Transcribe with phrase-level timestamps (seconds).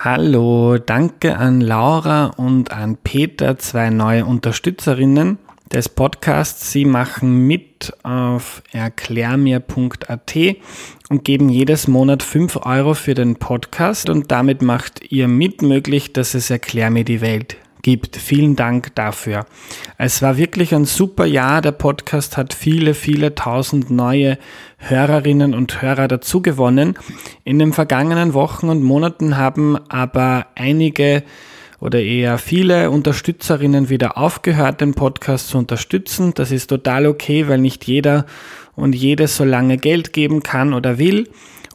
[0.00, 5.38] Hallo, danke an Laura und an Peter, zwei neue Unterstützerinnen
[5.72, 6.70] des Podcasts.
[6.70, 10.36] Sie machen mit auf erklärmir.at
[11.08, 16.12] und geben jedes Monat 5 Euro für den Podcast und damit macht ihr mit möglich,
[16.12, 17.56] dass es Erklär mir die Welt
[17.88, 18.16] gibt.
[18.16, 19.46] Vielen Dank dafür.
[19.96, 21.62] Es war wirklich ein super Jahr.
[21.62, 24.36] Der Podcast hat viele, viele tausend neue
[24.76, 26.98] Hörerinnen und Hörer dazu gewonnen.
[27.44, 31.22] In den vergangenen Wochen und Monaten haben aber einige
[31.80, 36.34] oder eher viele Unterstützerinnen wieder aufgehört, den Podcast zu unterstützen.
[36.34, 38.26] Das ist total okay, weil nicht jeder
[38.76, 41.26] und jede so lange Geld geben kann oder will.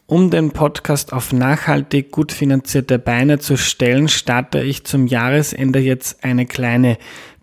[0.05, 6.25] Um den Podcast auf nachhaltig gut finanzierte Beine zu stellen, starte ich zum Jahresende jetzt
[6.25, 6.97] eine kleine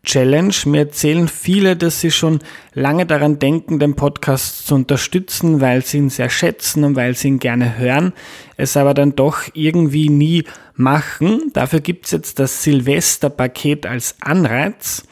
[0.05, 0.55] Challenge.
[0.67, 2.41] Mir erzählen viele, dass sie schon
[2.75, 7.29] lange daran denken, den Podcast zu unterstützen, weil sie ihn sehr schätzen und weil sie
[7.29, 8.13] ihn gerne hören,
[8.59, 11.51] es aber dann doch irgendwie nie machen.
[11.55, 15.05] Dafür gibt's jetzt das Silvesterpaket als Anreiz.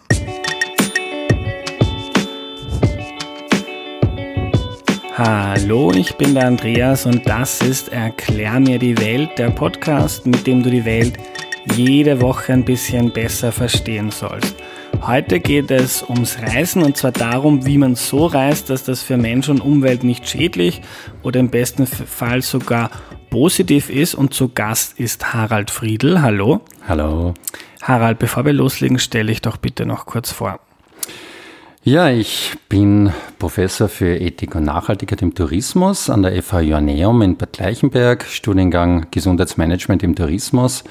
[5.15, 10.47] Hallo, ich bin der Andreas und das ist Erklär mir die Welt, der Podcast, mit
[10.47, 11.19] dem du die Welt
[11.77, 14.57] jede Woche ein bisschen besser verstehen sollst.
[15.05, 19.17] Heute geht es ums Reisen und zwar darum, wie man so reist, dass das für
[19.17, 20.81] Mensch und Umwelt nicht schädlich
[21.25, 22.89] oder im besten Fall sogar
[23.29, 24.15] positiv ist.
[24.15, 26.23] Und zu Gast ist Harald Friedl.
[26.23, 26.61] Hallo.
[26.87, 27.35] Hallo.
[27.83, 30.61] Harald, bevor wir loslegen, stelle ich doch bitte noch kurz vor.
[31.85, 37.37] Ja, ich bin Professor für Ethik und Nachhaltigkeit im Tourismus an der FH Joanneum in
[37.37, 40.85] Bad Gleichenberg, Studiengang Gesundheitsmanagement im Tourismus.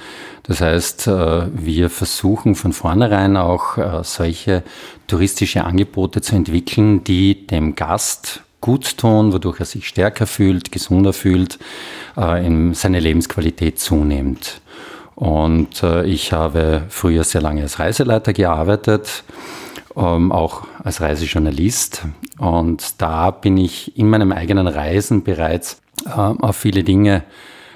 [0.43, 4.63] Das heißt, äh, wir versuchen von vornherein auch äh, solche
[5.07, 11.13] touristische Angebote zu entwickeln, die dem Gast gut tun, wodurch er sich stärker fühlt, gesunder
[11.13, 11.57] fühlt,
[12.17, 14.59] äh, seine Lebensqualität zunimmt.
[15.15, 19.23] Und ich habe früher sehr lange als Reiseleiter gearbeitet
[19.95, 22.05] ähm, auch als Reisejournalist.
[22.39, 27.23] Und da bin ich in meinem eigenen Reisen bereits äh, auf viele Dinge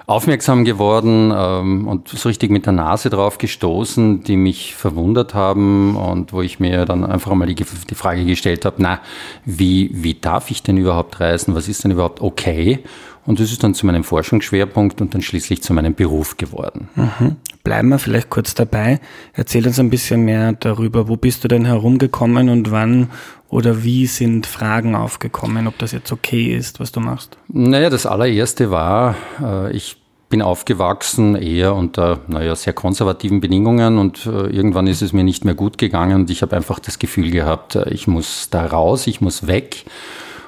[0.08, 5.96] aufmerksam geworden ähm, und so richtig mit der Nase drauf gestoßen, die mich verwundert haben
[5.96, 9.00] und wo ich mir dann einfach mal die, die Frage gestellt habe, na,
[9.46, 11.56] wie, wie darf ich denn überhaupt reisen?
[11.56, 12.84] Was ist denn überhaupt okay?
[13.26, 16.90] Und das ist dann zu meinem Forschungsschwerpunkt und dann schließlich zu meinem Beruf geworden.
[16.96, 17.38] Mhm.
[17.64, 19.00] Bleiben wir vielleicht kurz dabei.
[19.34, 21.08] Erzähl uns ein bisschen mehr darüber.
[21.08, 23.10] Wo bist du denn herumgekommen und wann
[23.50, 27.38] oder wie sind Fragen aufgekommen, ob das jetzt okay ist, was du machst?
[27.48, 29.98] Naja, das allererste war, äh, ich
[30.30, 35.46] bin aufgewachsen eher unter naja, sehr konservativen Bedingungen und äh, irgendwann ist es mir nicht
[35.46, 39.08] mehr gut gegangen und ich habe einfach das Gefühl gehabt, äh, ich muss da raus,
[39.08, 39.86] ich muss weg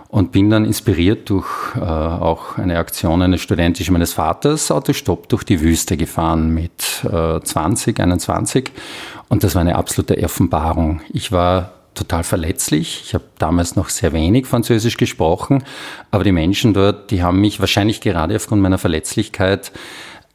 [0.09, 5.43] und bin dann inspiriert durch äh, auch eine Aktion eines studentischen meines Vaters Autostopp durch
[5.43, 8.71] die Wüste gefahren mit äh, 20, 21
[9.29, 11.01] und das war eine absolute Offenbarung.
[11.11, 13.01] Ich war total verletzlich.
[13.05, 15.63] Ich habe damals noch sehr wenig Französisch gesprochen,
[16.11, 19.71] aber die Menschen dort, die haben mich wahrscheinlich gerade aufgrund meiner Verletzlichkeit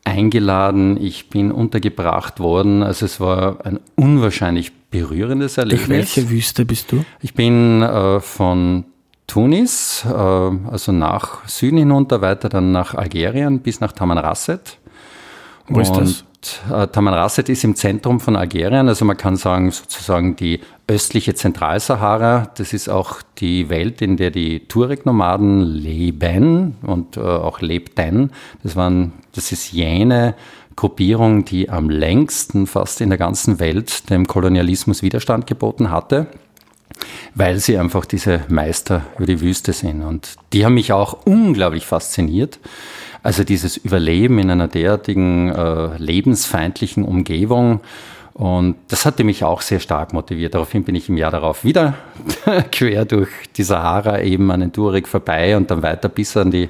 [0.04, 1.02] eingeladen.
[1.02, 2.82] Ich bin untergebracht worden.
[2.82, 5.86] Also es war ein unwahrscheinlich berührendes Erlebnis.
[5.86, 7.04] Durch welche Wüste bist du?
[7.20, 8.84] Ich bin äh, von
[9.26, 14.78] Tunis, äh, also nach Süden hinunter, weiter dann nach Algerien bis nach Tamanrasset.
[15.68, 16.24] Wo ist das?
[16.70, 22.50] Äh, Tamanrasset ist im Zentrum von Algerien, also man kann sagen sozusagen die östliche Zentralsahara.
[22.56, 28.32] Das ist auch die Welt, in der die Tuareg-Nomaden leben und äh, auch lebten.
[28.64, 30.34] Das waren, das ist jene
[30.74, 36.26] Gruppierung, die am längsten fast in der ganzen Welt dem Kolonialismus Widerstand geboten hatte.
[37.34, 40.02] Weil sie einfach diese Meister über die Wüste sind.
[40.02, 42.58] Und die haben mich auch unglaublich fasziniert.
[43.22, 47.80] Also dieses Überleben in einer derartigen äh, lebensfeindlichen Umgebung.
[48.34, 50.54] Und das hatte mich auch sehr stark motiviert.
[50.54, 51.94] Daraufhin bin ich im Jahr darauf wieder
[52.72, 56.68] quer durch die Sahara eben an den Tuareg vorbei und dann weiter bis an, die,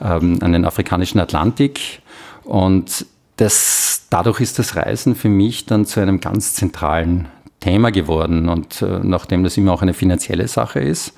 [0.00, 2.00] ähm, an den afrikanischen Atlantik.
[2.44, 3.06] Und
[3.36, 7.28] das, dadurch ist das Reisen für mich dann zu einem ganz zentralen
[7.60, 8.48] Thema geworden.
[8.48, 11.14] Und äh, nachdem das immer auch eine finanzielle Sache ist,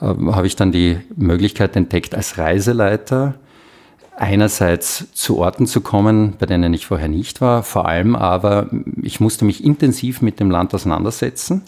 [0.00, 3.34] äh, habe ich dann die Möglichkeit entdeckt, als Reiseleiter
[4.16, 8.70] einerseits zu Orten zu kommen, bei denen ich vorher nicht war, vor allem aber,
[9.02, 11.62] ich musste mich intensiv mit dem Land auseinandersetzen.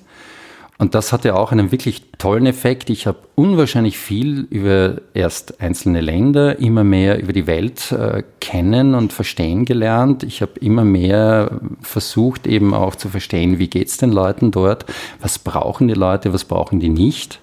[0.80, 2.88] Und das hatte auch einen wirklich tollen Effekt.
[2.88, 8.94] Ich habe unwahrscheinlich viel über erst einzelne Länder, immer mehr über die Welt äh, kennen
[8.94, 10.22] und verstehen gelernt.
[10.22, 14.86] Ich habe immer mehr versucht eben auch zu verstehen, wie geht's den Leuten dort,
[15.20, 17.40] was brauchen die Leute, was brauchen die nicht.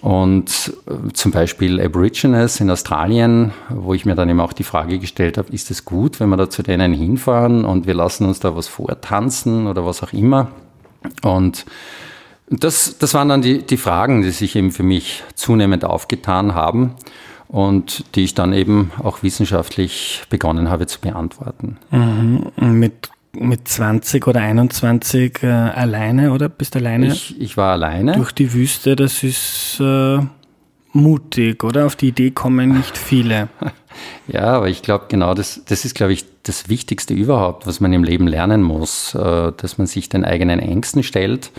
[0.00, 5.00] Und äh, zum Beispiel Aborigines in Australien, wo ich mir dann eben auch die Frage
[5.00, 8.38] gestellt habe, ist es gut, wenn wir da zu denen hinfahren und wir lassen uns
[8.38, 10.52] da was vortanzen oder was auch immer.
[11.22, 11.64] Und
[12.48, 16.94] das, das waren dann die, die Fragen, die sich eben für mich zunehmend aufgetan haben
[17.48, 21.78] und die ich dann eben auch wissenschaftlich begonnen habe zu beantworten.
[21.90, 22.50] Mhm.
[22.78, 26.48] Mit, mit 20 oder 21 äh, alleine, oder?
[26.48, 27.08] Bist du alleine?
[27.08, 28.12] Ich, ich war alleine.
[28.12, 30.18] Durch die Wüste, das ist äh,
[30.92, 31.86] mutig, oder?
[31.86, 33.48] Auf die Idee kommen nicht viele.
[34.28, 37.92] ja, aber ich glaube, genau das, das ist, glaube ich, das Wichtigste überhaupt, was man
[37.94, 41.50] im Leben lernen muss, äh, dass man sich den eigenen Ängsten stellt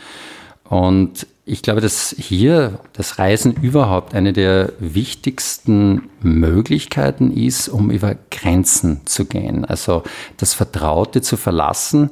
[0.70, 8.16] und ich glaube, dass hier das Reisen überhaupt eine der wichtigsten Möglichkeiten ist, um über
[8.32, 9.64] Grenzen zu gehen.
[9.64, 10.02] Also
[10.38, 12.10] das Vertraute zu verlassen,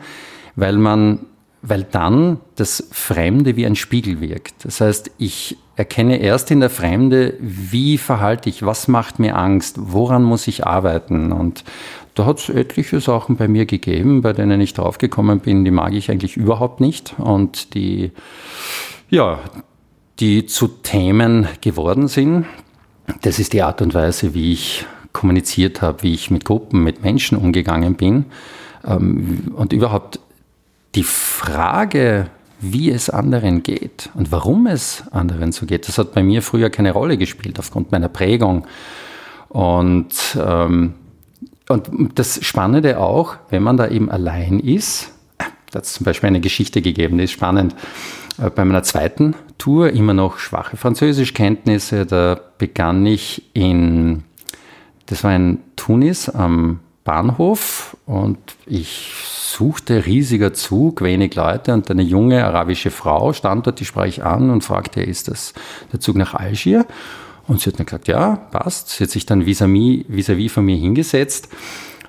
[0.55, 1.19] weil man,
[1.63, 4.65] weil dann das Fremde wie ein Spiegel wirkt.
[4.65, 9.77] Das heißt, ich erkenne erst in der Fremde, wie verhalte ich, was macht mir Angst,
[9.79, 11.63] woran muss ich arbeiten und
[12.15, 15.93] da hat es etliche Sachen bei mir gegeben, bei denen ich draufgekommen bin, die mag
[15.93, 18.11] ich eigentlich überhaupt nicht und die,
[19.09, 19.39] ja,
[20.19, 22.45] die zu Themen geworden sind.
[23.21, 27.03] Das ist die Art und Weise, wie ich kommuniziert habe, wie ich mit Gruppen, mit
[27.03, 28.25] Menschen umgegangen bin.
[28.85, 30.19] Ähm, und überhaupt
[30.95, 36.23] die Frage, wie es anderen geht und warum es anderen so geht, das hat bei
[36.23, 38.65] mir früher keine Rolle gespielt aufgrund meiner Prägung.
[39.49, 40.93] Und ähm,
[41.73, 46.27] und das Spannende auch, wenn man da eben allein ist, da hat es zum Beispiel
[46.27, 47.75] eine Geschichte gegeben, die ist spannend.
[48.37, 54.23] Äh, bei meiner zweiten Tour, immer noch schwache Französischkenntnisse, da begann ich in,
[55.07, 62.01] das war in Tunis am Bahnhof und ich suchte riesiger Zug, wenig Leute und eine
[62.01, 65.53] junge arabische Frau stand dort, die sprach ich an und fragte, ist das
[65.91, 66.85] der Zug nach Algier?
[67.47, 68.89] Und sie hat dann gesagt, ja, passt.
[68.89, 71.49] Sie hat sich dann vis-à-vis vis, -vis von mir hingesetzt.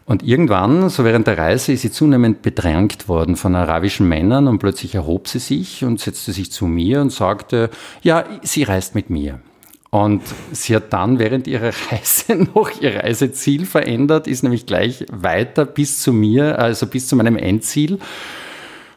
[0.07, 4.59] Und irgendwann, so während der Reise, ist sie zunehmend bedrängt worden von arabischen Männern und
[4.59, 7.71] plötzlich erhob sie sich und setzte sich zu mir und sagte,
[8.03, 9.41] ja, sie reist mit mir.
[9.89, 10.23] Und
[10.53, 16.03] sie hat dann während ihrer Reise noch ihr Reiseziel verändert, ist nämlich gleich weiter bis
[16.03, 17.99] zu mir, also bis zu meinem Endziel.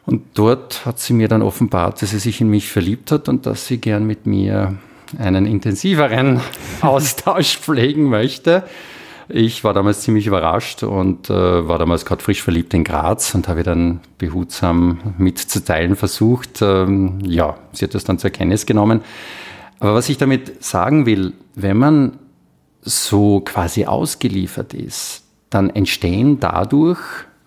[0.04, 3.46] Und dort hat sie mir dann offenbart, dass sie sich in mich verliebt hat und
[3.46, 4.76] dass sie gern mit mir
[5.18, 6.40] einen intensiveren
[6.80, 8.64] Austausch pflegen möchte.
[9.30, 13.46] Ich war damals ziemlich überrascht und äh, war damals gerade frisch verliebt in Graz und
[13.46, 16.62] habe dann behutsam mitzuteilen versucht.
[16.62, 19.02] Ähm, ja, sie hat das dann zur Kenntnis genommen.
[19.80, 22.18] Aber was ich damit sagen will, wenn man
[22.80, 26.98] so quasi ausgeliefert ist, dann entstehen dadurch,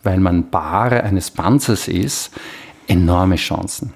[0.03, 2.31] weil man Bahre eines Panzers ist,
[2.88, 3.93] enorme Chancen.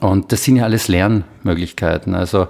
[0.00, 2.14] Und das sind ja alles Lernmöglichkeiten.
[2.14, 2.48] Also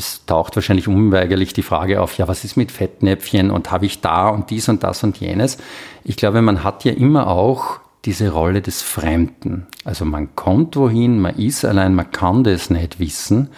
[0.00, 4.00] es taucht wahrscheinlich unweigerlich die Frage auf, ja, was ist mit Fettnäpfchen und habe ich
[4.00, 5.58] da und dies und das und jenes?
[6.02, 9.66] Ich glaube, man hat ja immer auch diese Rolle des Fremden.
[9.84, 13.50] Also man kommt wohin, man ist allein, man kann das nicht wissen.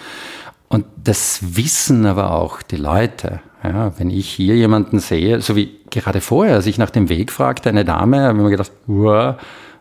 [0.69, 3.41] Und das wissen aber auch die Leute.
[3.63, 7.31] Ja, wenn ich hier jemanden sehe, so wie gerade vorher, als ich nach dem Weg
[7.31, 9.37] fragte, eine Dame, habe ich mir gedacht, wow,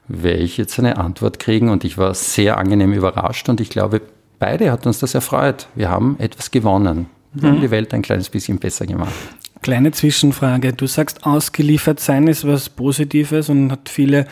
[0.08, 1.70] werde ich jetzt eine Antwort kriegen?
[1.70, 4.02] Und ich war sehr angenehm überrascht und ich glaube,
[4.42, 5.68] beide hat uns das erfreut.
[5.76, 7.06] Wir haben etwas gewonnen.
[7.32, 7.54] Wir mhm.
[7.54, 9.14] haben die Welt ein kleines bisschen besser gemacht.
[9.62, 10.74] Kleine Zwischenfrage.
[10.74, 14.26] Du sagst, ausgeliefert sein ist was Positives und hat viele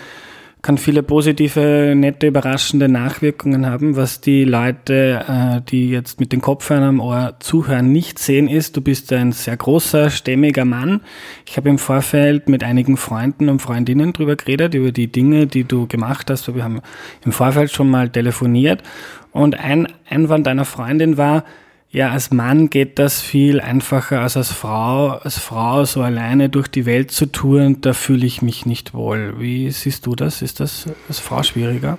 [0.61, 3.95] kann viele positive, nette, überraschende Nachwirkungen haben.
[3.95, 8.75] Was die Leute, äh, die jetzt mit den Kopfhörern am Ohr zuhören, nicht sehen, ist,
[8.75, 10.99] du bist ein sehr großer, stämmiger Mann.
[11.45, 15.63] Ich habe im Vorfeld mit einigen Freunden und Freundinnen drüber geredet, über die Dinge, die
[15.63, 16.53] du gemacht hast.
[16.53, 16.81] Wir haben
[17.23, 18.83] im Vorfeld schon mal telefoniert.
[19.31, 21.43] Und ein Einwand einer Freundin war,
[21.91, 25.09] ja, als Mann geht das viel einfacher als als Frau.
[25.09, 29.39] Als Frau so alleine durch die Welt zu touren, da fühle ich mich nicht wohl.
[29.39, 30.43] Wie siehst du das?
[30.43, 31.97] Ist das als Frau schwieriger?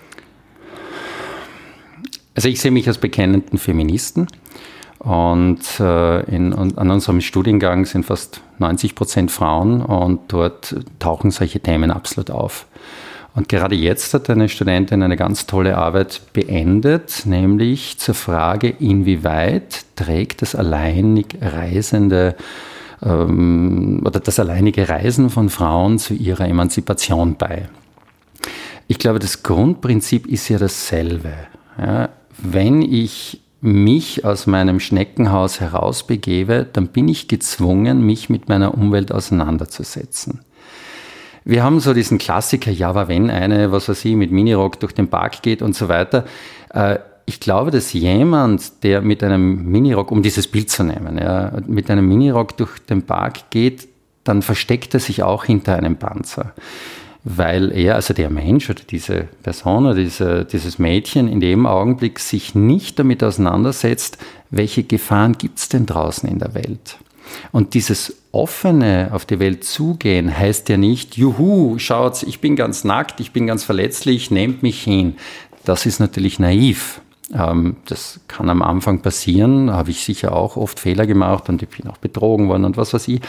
[2.36, 4.28] Also ich sehe mich als bekennenden Feministen
[5.00, 11.58] und äh, in, an unserem Studiengang sind fast 90 Prozent Frauen und dort tauchen solche
[11.58, 12.66] Themen absolut auf.
[13.34, 19.84] Und gerade jetzt hat eine Studentin eine ganz tolle Arbeit beendet, nämlich zur Frage, inwieweit
[19.94, 22.34] trägt das alleinig reisende
[23.02, 27.68] ähm, oder das alleinige Reisen von Frauen zu ihrer Emanzipation bei.
[28.88, 31.32] Ich glaube, das Grundprinzip ist ja dasselbe.
[31.78, 32.08] Ja,
[32.38, 39.12] wenn ich mich aus meinem Schneckenhaus herausbegebe, dann bin ich gezwungen, mich mit meiner Umwelt
[39.12, 40.40] auseinanderzusetzen.
[41.50, 44.92] Wir haben so diesen Klassiker, ja, aber wenn eine, was weiß ich, mit Minirock durch
[44.92, 46.24] den Park geht und so weiter.
[46.72, 51.52] Äh, ich glaube, dass jemand, der mit einem Minirock, um dieses Bild zu nehmen, ja,
[51.66, 53.88] mit einem Minirock durch den Park geht,
[54.22, 56.52] dann versteckt er sich auch hinter einem Panzer.
[57.24, 62.20] Weil er, also der Mensch oder diese Person oder diese, dieses Mädchen in dem Augenblick
[62.20, 64.18] sich nicht damit auseinandersetzt,
[64.50, 66.96] welche Gefahren gibt es denn draußen in der Welt.
[67.52, 72.84] Und dieses offene auf die Welt zugehen heißt ja nicht, juhu, schaut, ich bin ganz
[72.84, 75.16] nackt, ich bin ganz verletzlich, nehmt mich hin.
[75.64, 77.00] Das ist natürlich naiv.
[77.32, 81.68] Ähm, das kann am Anfang passieren, habe ich sicher auch oft Fehler gemacht und ich
[81.68, 83.20] bin auch betrogen worden und was weiß ich.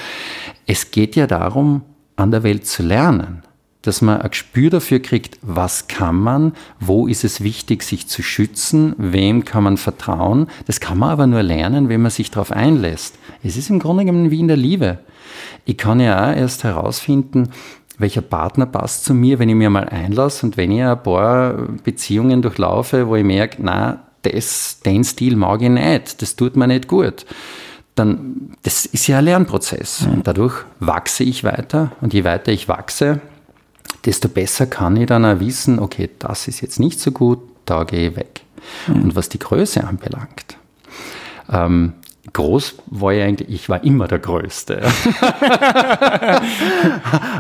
[0.66, 1.82] Es geht ja darum,
[2.16, 3.44] an der Welt zu lernen
[3.82, 8.22] dass man ein Gespür dafür kriegt, was kann man, wo ist es wichtig, sich zu
[8.22, 10.48] schützen, wem kann man vertrauen.
[10.68, 13.18] Das kann man aber nur lernen, wenn man sich darauf einlässt.
[13.44, 15.00] Es ist im Grunde genommen wie in der Liebe.
[15.66, 17.50] Ich kann ja auch erst herausfinden,
[17.98, 21.54] welcher Partner passt zu mir, wenn ich mir mal einlasse und wenn ich ein paar
[21.84, 26.68] Beziehungen durchlaufe, wo ich merke, na, das, den Stil mag ich nicht, das tut mir
[26.68, 27.26] nicht gut
[27.96, 30.08] dann, das ist ja ein Lernprozess.
[30.12, 31.92] Und dadurch wachse ich weiter.
[32.02, 33.20] Und je weiter ich wachse,
[34.06, 37.84] desto besser kann ich dann auch wissen, okay, das ist jetzt nicht so gut, da
[37.84, 38.42] gehe ich weg.
[38.88, 39.04] Mhm.
[39.04, 40.58] Und was die Größe anbelangt,
[41.52, 41.94] ähm,
[42.34, 44.82] groß war ich eigentlich, ich war immer der Größte.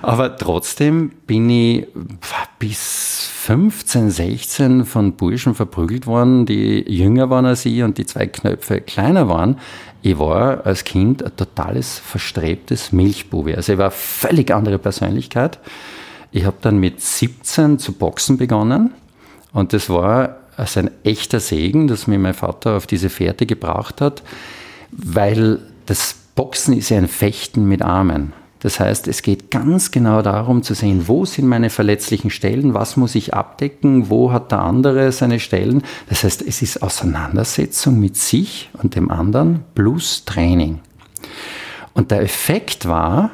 [0.01, 1.87] Aber trotzdem bin ich
[2.59, 8.27] bis 15, 16 von Burschen verprügelt worden, die jünger waren als ich und die zwei
[8.27, 9.57] Knöpfe kleiner waren.
[10.03, 13.55] Ich war als Kind ein totales verstrebtes Milchbube.
[13.55, 15.59] Also ich war eine völlig andere Persönlichkeit.
[16.31, 18.91] Ich habe dann mit 17 zu boxen begonnen
[19.53, 24.01] und das war also ein echter Segen, dass mir mein Vater auf diese Fährte gebracht
[24.01, 24.23] hat,
[24.91, 28.33] weil das Boxen ist ja ein Fechten mit Armen.
[28.59, 32.95] Das heißt, es geht ganz genau darum zu sehen, wo sind meine verletzlichen Stellen, was
[32.95, 35.81] muss ich abdecken, wo hat der andere seine Stellen.
[36.09, 40.79] Das heißt, es ist Auseinandersetzung mit sich und dem anderen plus Training.
[41.93, 43.31] Und der Effekt war,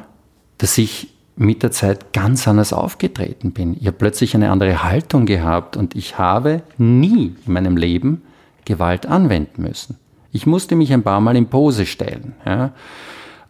[0.59, 3.77] dass ich mit der Zeit ganz anders aufgetreten bin.
[3.79, 8.23] Ich habe plötzlich eine andere Haltung gehabt und ich habe nie in meinem Leben
[8.65, 9.97] Gewalt anwenden müssen.
[10.31, 12.33] Ich musste mich ein paar Mal in Pose stellen.
[12.45, 12.73] Ja.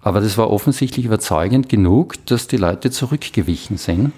[0.01, 4.12] Aber das war offensichtlich überzeugend genug, dass die Leute zurückgewichen sind.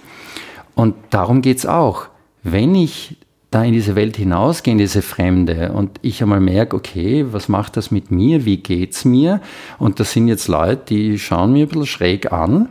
[0.75, 2.07] Und darum geht's auch.
[2.43, 3.17] Wenn ich
[3.51, 7.77] da in diese Welt hinausgehe, in diese Fremde und ich einmal merke, okay, was macht
[7.77, 9.41] das mit mir, wie geht's mir?
[9.77, 12.69] Und das sind jetzt Leute, die schauen mir ein bisschen schräg an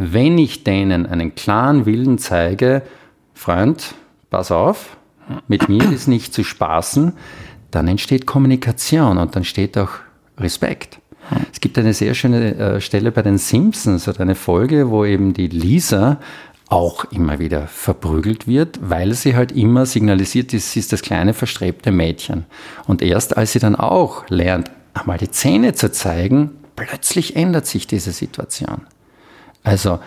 [0.00, 2.82] wenn ich denen einen klaren Willen zeige,
[3.34, 3.96] Freund,
[4.30, 4.96] pass auf,
[5.48, 7.14] mit mir ist nicht zu spaßen,
[7.72, 9.90] dann entsteht Kommunikation und dann steht auch
[10.38, 11.00] Respekt.
[11.52, 15.34] Es gibt eine sehr schöne äh, Stelle bei den Simpsons oder eine Folge, wo eben
[15.34, 16.20] die Lisa
[16.68, 21.90] auch immer wieder verprügelt wird, weil sie halt immer signalisiert, sie ist das kleine verstrebte
[21.90, 22.44] Mädchen.
[22.86, 27.88] Und erst als sie dann auch lernt, einmal die Zähne zu zeigen, plötzlich ändert sich
[27.88, 28.82] diese Situation.
[29.68, 29.98] Also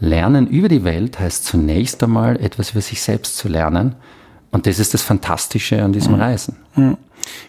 [0.00, 3.96] Lernen über die Welt heißt zunächst einmal etwas über sich selbst zu lernen.
[4.50, 6.20] Und das ist das Fantastische an diesem mhm.
[6.20, 6.56] Reisen.
[6.74, 6.96] Mhm.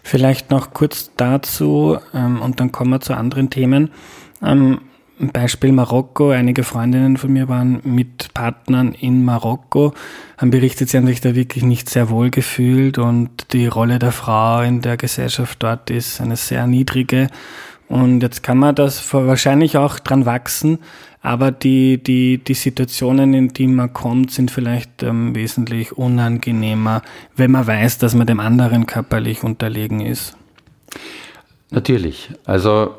[0.02, 3.90] Vielleicht noch kurz dazu ähm, und dann kommen wir zu anderen Themen.
[4.42, 4.80] Ähm,
[5.20, 6.30] Beispiel Marokko.
[6.30, 9.92] Einige Freundinnen von mir waren mit Partnern in Marokko,
[10.38, 14.12] haben berichtet, sie haben sich da wirklich nicht sehr wohl gefühlt und die Rolle der
[14.12, 17.28] Frau in der Gesellschaft dort ist eine sehr niedrige
[17.90, 20.78] Und jetzt kann man das wahrscheinlich auch dran wachsen,
[21.22, 27.02] aber die, die, die Situationen, in die man kommt, sind vielleicht ähm, wesentlich unangenehmer,
[27.34, 30.36] wenn man weiß, dass man dem anderen körperlich unterlegen ist.
[31.72, 32.30] Natürlich.
[32.44, 32.94] Also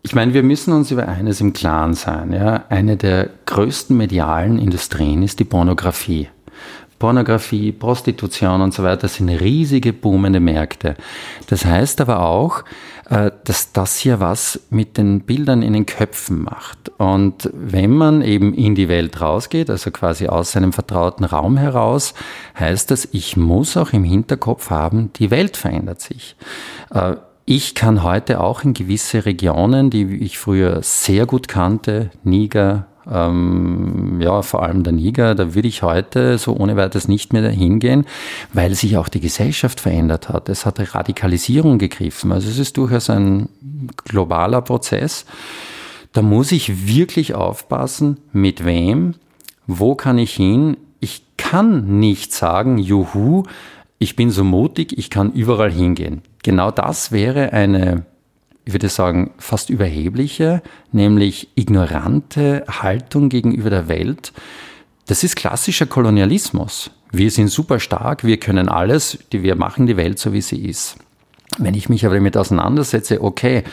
[0.00, 2.32] ich meine, wir müssen uns über eines im Klaren sein.
[2.32, 2.64] Ja?
[2.70, 6.28] Eine der größten medialen Industrien ist die Pornografie.
[6.98, 10.96] Pornografie, Prostitution und so weiter sind riesige boomende Märkte.
[11.48, 12.64] Das heißt aber auch,
[13.08, 16.90] äh, dass das hier was mit den Bildern in den Köpfen macht.
[16.98, 22.14] Und wenn man eben in die Welt rausgeht, also quasi aus seinem vertrauten Raum heraus,
[22.58, 26.36] heißt das, ich muss auch im Hinterkopf haben, die Welt verändert sich.
[26.92, 27.16] Äh,
[27.50, 34.20] ich kann heute auch in gewisse Regionen, die ich früher sehr gut kannte, Niger, ähm,
[34.20, 38.06] ja, vor allem der Niger, da würde ich heute so ohne weiteres nicht mehr hingehen,
[38.52, 40.48] weil sich auch die Gesellschaft verändert hat.
[40.48, 42.32] Es hat Radikalisierung gegriffen.
[42.32, 43.48] Also es ist durchaus ein
[44.04, 45.24] globaler Prozess.
[46.12, 49.14] Da muss ich wirklich aufpassen, mit wem,
[49.66, 50.76] wo kann ich hin.
[51.00, 53.44] Ich kann nicht sagen, juhu,
[53.98, 56.22] ich bin so mutig, ich kann überall hingehen.
[56.42, 58.04] Genau das wäre eine,
[58.68, 60.60] ich würde sagen, fast überhebliche,
[60.92, 64.34] nämlich ignorante Haltung gegenüber der Welt.
[65.06, 66.90] Das ist klassischer Kolonialismus.
[67.10, 70.96] Wir sind super stark, wir können alles, wir machen die Welt so, wie sie ist.
[71.56, 73.64] Wenn ich mich aber damit auseinandersetze, okay,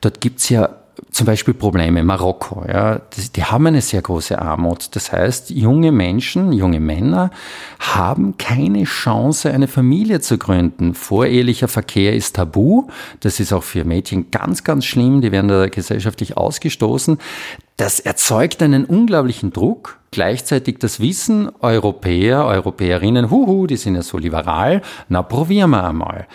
[0.00, 0.68] dort gibt's ja
[1.10, 2.02] zum Beispiel Probleme.
[2.02, 4.94] Marokko, ja, die, die, haben eine sehr große Armut.
[4.96, 7.30] Das heißt, junge Menschen, junge Männer
[7.78, 10.94] haben keine Chance, eine Familie zu gründen.
[10.94, 12.88] Vorehelicher Verkehr ist tabu.
[13.20, 15.20] Das ist auch für Mädchen ganz, ganz schlimm.
[15.20, 17.18] Die werden da gesellschaftlich ausgestoßen.
[17.76, 19.98] Das erzeugt einen unglaublichen Druck.
[20.10, 24.80] Gleichzeitig das Wissen, Europäer, Europäerinnen, huhu, die sind ja so liberal.
[25.08, 26.28] Na, probieren wir einmal.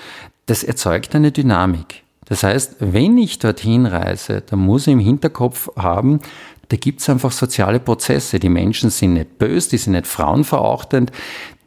[0.48, 2.04] Das erzeugt eine Dynamik.
[2.30, 6.22] Das heißt, wenn ich dorthin reise, dann muss ich im Hinterkopf haben,
[6.70, 8.40] da gibt es einfach soziale Prozesse.
[8.40, 11.12] Die Menschen sind nicht böse, die sind nicht frauenverachtend,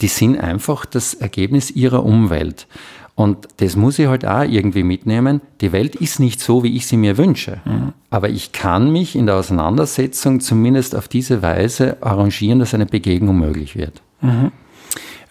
[0.00, 2.69] die sind einfach das Ergebnis ihrer Umwelt.
[3.14, 5.42] Und das muss ich halt auch irgendwie mitnehmen.
[5.61, 7.61] Die Welt ist nicht so, wie ich sie mir wünsche.
[7.64, 7.92] Mhm.
[8.11, 13.38] Aber ich kann mich in der Auseinandersetzung zumindest auf diese Weise arrangieren, dass eine Begegnung
[13.38, 14.00] möglich wird.
[14.23, 14.52] Mhm.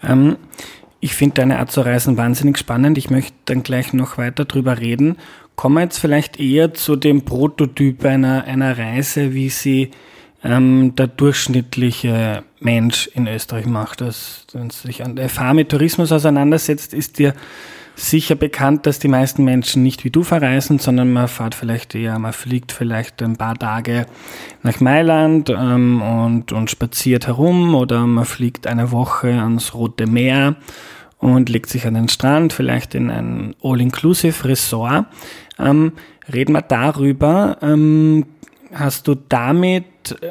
[0.04, 0.36] Ähm,
[1.02, 2.96] ich finde deine Art zu reisen wahnsinnig spannend.
[2.96, 5.16] Ich möchte dann gleich noch weiter drüber reden.
[5.56, 9.90] Kommen wir jetzt vielleicht eher zu dem Prototyp einer, einer Reise, wie sie
[10.44, 14.00] ähm, der durchschnittliche Mensch in Österreich macht.
[14.00, 17.34] Das, wenn sich an der FH mit Tourismus auseinandersetzt, ist dir
[18.02, 22.18] sicher bekannt, dass die meisten Menschen nicht wie du verreisen, sondern man fährt vielleicht eher,
[22.18, 24.06] man fliegt vielleicht ein paar Tage
[24.62, 30.56] nach Mailand ähm, und, und spaziert herum oder man fliegt eine Woche ans Rote Meer
[31.18, 35.06] und legt sich an den Strand, vielleicht in ein All-Inclusive-Resort.
[35.58, 35.92] Ähm,
[36.32, 37.58] reden wir darüber.
[37.62, 38.26] Ähm,
[38.74, 39.84] hast du damit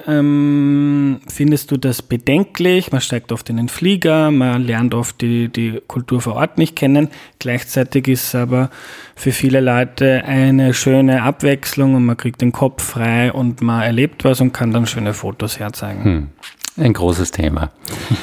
[0.07, 2.91] ähm, findest du das bedenklich?
[2.91, 6.75] Man steigt oft in den Flieger, man lernt oft die, die Kultur vor Ort nicht
[6.75, 7.09] kennen.
[7.39, 8.69] Gleichzeitig ist es aber
[9.15, 14.23] für viele Leute eine schöne Abwechslung und man kriegt den Kopf frei und man erlebt
[14.23, 16.03] was und kann dann schöne Fotos herzeigen.
[16.03, 16.29] Hm.
[16.77, 17.71] Ein großes Thema.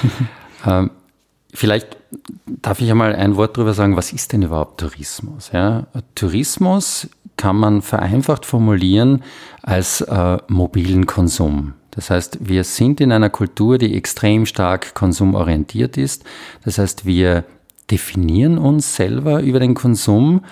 [0.67, 0.91] ähm,
[1.53, 1.98] vielleicht
[2.47, 5.51] darf ich einmal ein Wort darüber sagen, was ist denn überhaupt Tourismus?
[5.53, 5.87] Ja?
[6.15, 9.23] Tourismus kann man vereinfacht formulieren
[9.63, 11.75] als äh, mobilen Konsum.
[11.91, 16.25] Das heißt, wir sind in einer Kultur, die extrem stark konsumorientiert ist.
[16.65, 17.45] Das heißt, wir
[17.91, 20.43] definieren uns selber über den Konsum,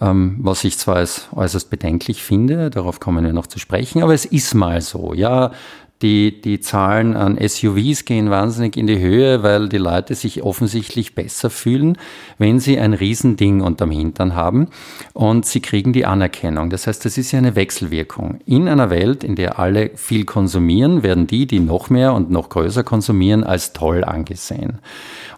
[0.00, 4.14] ähm, was ich zwar als äußerst bedenklich finde, darauf kommen wir noch zu sprechen, aber
[4.14, 5.12] es ist mal so.
[5.12, 5.52] Ja,
[6.02, 11.14] die, die Zahlen an SUVs gehen wahnsinnig in die Höhe, weil die Leute sich offensichtlich
[11.14, 11.96] besser fühlen,
[12.36, 14.68] wenn sie ein Riesending unterm Hintern haben
[15.12, 16.68] und sie kriegen die Anerkennung.
[16.68, 18.40] Das heißt, das ist ja eine Wechselwirkung.
[18.44, 22.48] In einer Welt, in der alle viel konsumieren, werden die, die noch mehr und noch
[22.48, 24.80] größer konsumieren, als toll angesehen.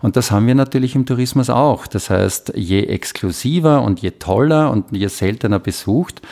[0.01, 1.87] Und das haben wir natürlich im Tourismus auch.
[1.87, 6.23] Das heißt, je exklusiver und je toller und je seltener besucht,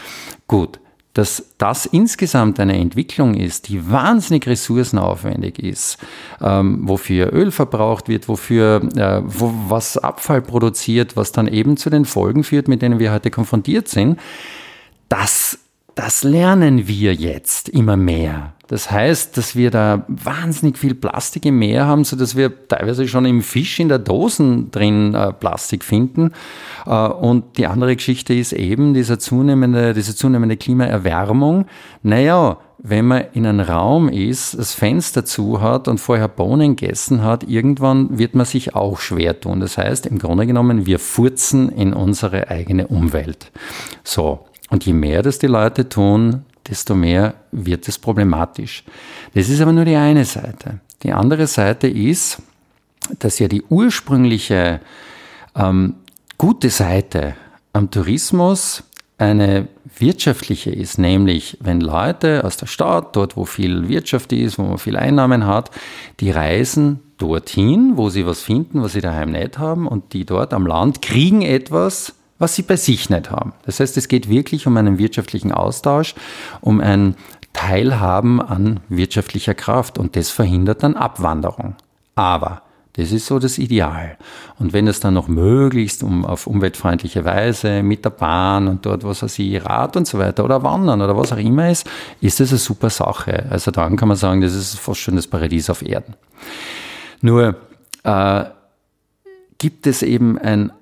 [0.48, 0.80] gut,
[1.14, 5.98] dass das insgesamt eine Entwicklung ist, die wahnsinnig ressourcenaufwendig ist,
[6.42, 11.88] ähm, wofür Öl verbraucht wird, wofür äh, wo, was Abfall produziert, was dann eben zu
[11.88, 14.18] den Folgen führt, mit denen wir heute konfrontiert sind,
[15.08, 15.58] das
[15.94, 18.54] das lernen wir jetzt immer mehr.
[18.66, 23.06] Das heißt, dass wir da wahnsinnig viel Plastik im Meer haben, so dass wir teilweise
[23.06, 26.32] schon im Fisch in der Dosen drin äh, Plastik finden.
[26.86, 31.66] Äh, und die andere Geschichte ist eben diese zunehmende, diese zunehmende Klimaerwärmung.
[32.02, 37.22] Naja, wenn man in einem Raum ist, das Fenster zu hat und vorher Bohnen gegessen
[37.22, 39.60] hat, irgendwann wird man sich auch schwer tun.
[39.60, 43.52] Das heißt, im Grunde genommen, wir furzen in unsere eigene Umwelt.
[44.02, 44.46] So.
[44.70, 48.84] Und je mehr das die Leute tun, desto mehr wird es problematisch.
[49.34, 50.80] Das ist aber nur die eine Seite.
[51.02, 52.42] Die andere Seite ist,
[53.18, 54.80] dass ja die ursprüngliche
[55.54, 55.94] ähm,
[56.38, 57.34] gute Seite
[57.72, 58.82] am Tourismus
[59.18, 64.62] eine wirtschaftliche ist, nämlich wenn Leute aus der Stadt, dort wo viel Wirtschaft ist, wo
[64.62, 65.70] man viel Einnahmen hat,
[66.20, 70.52] die reisen dorthin, wo sie was finden, was sie daheim nicht haben und die dort
[70.52, 73.52] am Land kriegen etwas, was sie bei sich nicht haben.
[73.64, 76.14] Das heißt, es geht wirklich um einen wirtschaftlichen Austausch,
[76.60, 77.16] um ein
[77.52, 81.76] Teilhaben an wirtschaftlicher Kraft und das verhindert dann Abwanderung.
[82.16, 82.62] Aber
[82.94, 84.16] das ist so das Ideal.
[84.58, 89.02] Und wenn es dann noch möglichst um, auf umweltfreundliche Weise mit der Bahn und dort,
[89.02, 91.88] was weiß ich, Rad und so weiter oder Wandern oder was auch immer ist,
[92.20, 93.46] ist das eine super Sache.
[93.50, 96.14] Also dann kann man sagen, das ist fast schon das Paradies auf Erden.
[97.20, 97.56] Nur
[98.04, 98.44] äh,
[99.58, 100.72] gibt es eben ein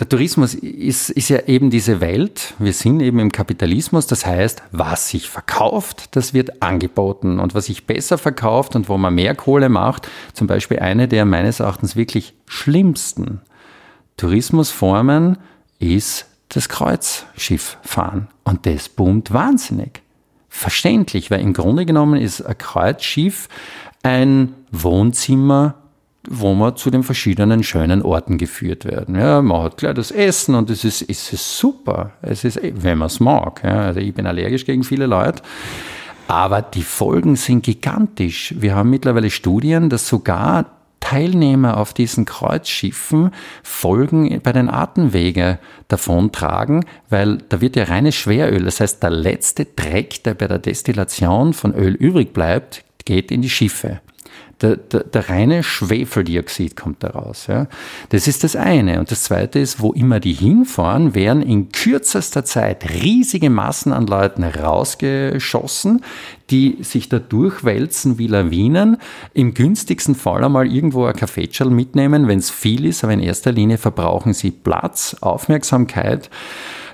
[0.00, 2.54] der Tourismus ist, ist ja eben diese Welt.
[2.58, 4.06] Wir sind eben im Kapitalismus.
[4.06, 7.40] Das heißt, was sich verkauft, das wird angeboten.
[7.40, 11.24] Und was sich besser verkauft und wo man mehr Kohle macht, zum Beispiel eine der
[11.24, 13.40] meines Erachtens wirklich schlimmsten
[14.16, 15.38] Tourismusformen
[15.78, 18.28] ist das Kreuzschifffahren.
[18.44, 20.02] Und das boomt wahnsinnig.
[20.48, 23.48] Verständlich, weil im Grunde genommen ist ein Kreuzschiff
[24.02, 25.74] ein Wohnzimmer
[26.30, 29.14] wo man zu den verschiedenen schönen Orten geführt werden.
[29.14, 32.12] Ja, man hat gleich das Essen und es ist, es ist super.
[32.22, 33.62] Es ist, wenn man es mag.
[33.64, 35.42] Ja, also ich bin allergisch gegen viele Leute.
[36.26, 38.54] Aber die Folgen sind gigantisch.
[38.58, 40.66] Wir haben mittlerweile Studien, dass sogar
[41.00, 43.30] Teilnehmer auf diesen Kreuzschiffen
[43.62, 49.64] Folgen bei den Atemwege davontragen, weil da wird ja reines Schweröl, das heißt der letzte
[49.64, 54.00] Dreck, der bei der Destillation von Öl übrig bleibt, geht in die Schiffe
[54.60, 57.46] der, der, der reine Schwefeldioxid kommt daraus.
[57.46, 57.68] Ja.
[58.08, 58.98] Das ist das eine.
[58.98, 64.06] Und das zweite ist, wo immer die hinfahren, werden in kürzester Zeit riesige Massen an
[64.06, 66.02] Leuten rausgeschossen,
[66.50, 68.96] die sich da durchwälzen wie Lawinen,
[69.32, 73.52] im günstigsten Fall einmal irgendwo ein Kaffeetschal mitnehmen, wenn es viel ist, aber in erster
[73.52, 76.30] Linie verbrauchen sie Platz, Aufmerksamkeit.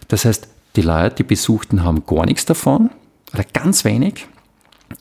[0.08, 2.90] Das heißt, die Leute, die Besuchten, haben gar nichts davon
[3.32, 4.26] oder ganz wenig.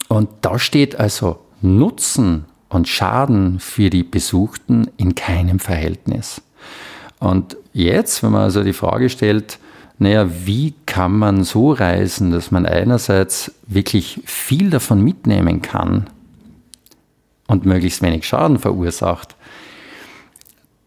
[0.08, 6.42] Und da steht also Nutzen und Schaden für die Besuchten in keinem Verhältnis.
[7.20, 9.60] Und jetzt, wenn man also die Frage stellt,
[10.00, 16.10] naja, wie kann man so reisen, dass man einerseits wirklich viel davon mitnehmen kann
[17.48, 19.36] und möglichst wenig Schaden verursacht,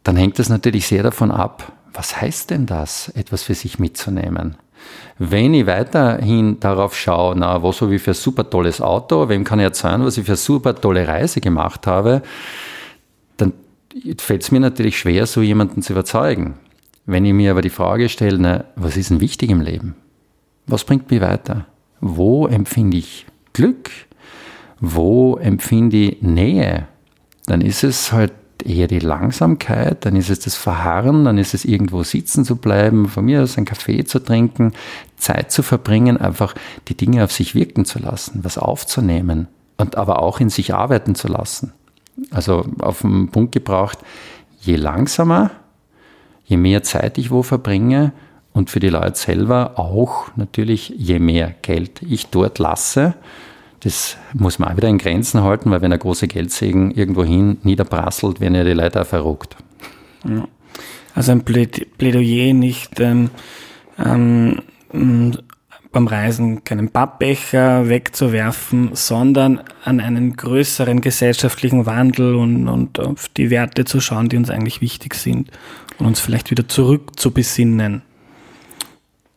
[0.03, 4.57] dann hängt das natürlich sehr davon ab, was heißt denn das, etwas für sich mitzunehmen?
[5.19, 9.45] Wenn ich weiterhin darauf schaue, na, was habe ich für ein super tolles Auto, wem
[9.45, 12.23] kann ich erzählen, was ich für eine super tolle Reise gemacht habe,
[13.39, 13.53] dann
[14.19, 16.55] fällt es mir natürlich schwer, so jemanden zu überzeugen.
[17.07, 19.95] Wenn ich mir aber die Frage stelle, na, was ist denn wichtig im Leben?
[20.67, 21.67] Was bringt mich weiter?
[22.01, 23.91] Wo empfinde ich Glück?
[24.81, 26.89] Wo empfinde ich Nähe?
[27.47, 28.33] Dann ist es halt
[28.65, 33.09] eher die Langsamkeit, dann ist es das Verharren, dann ist es irgendwo sitzen zu bleiben,
[33.09, 34.73] von mir aus einen Kaffee zu trinken,
[35.17, 36.55] Zeit zu verbringen, einfach
[36.89, 41.15] die Dinge auf sich wirken zu lassen, was aufzunehmen und aber auch in sich arbeiten
[41.15, 41.73] zu lassen.
[42.31, 43.99] Also auf den Punkt gebraucht,
[44.61, 45.51] je langsamer,
[46.45, 48.13] je mehr Zeit ich wo verbringe
[48.53, 53.15] und für die Leute selber auch natürlich, je mehr Geld ich dort lasse,
[53.87, 58.41] das muss man auch wieder in Grenzen halten, weil wenn ein großer Geldsegen irgendwohin niederprasselt,
[58.41, 59.57] werden ja die Leute auch verrückt.
[61.15, 63.31] Also ein Plädoyer nicht ähm,
[64.03, 64.61] ähm,
[65.93, 73.51] beim Reisen keinen Pappbecher wegzuwerfen, sondern an einen größeren gesellschaftlichen Wandel und, und auf die
[73.51, 75.53] Werte zu schauen, die uns eigentlich wichtig sind
[75.99, 78.03] und uns vielleicht wieder zurück zu besinnen.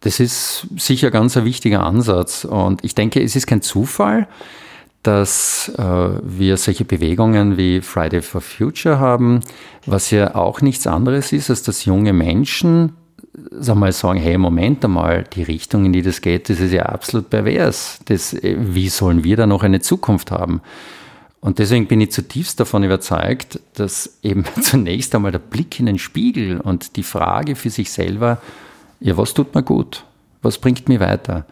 [0.02, 2.46] Das ist sicher ganz ein wichtiger Ansatz.
[2.46, 4.28] Und ich denke, es ist kein Zufall,
[5.04, 5.84] dass äh,
[6.24, 9.42] wir solche Bewegungen wie Friday for Future haben,
[9.86, 12.94] was ja auch nichts anderes ist, als dass junge Menschen
[13.52, 16.84] sag mal, sagen, hey, Moment einmal, die Richtung, in die das geht, das ist ja
[16.84, 18.00] absolut pervers.
[18.06, 20.62] Das, äh, wie sollen wir da noch eine Zukunft haben?
[21.42, 26.00] Und deswegen bin ich zutiefst davon überzeugt, dass eben zunächst einmal der Blick in den
[26.00, 28.42] Spiegel und die Frage für sich selber,
[29.00, 30.04] ja, was tut mir gut?
[30.42, 31.46] Was bringt mir weiter?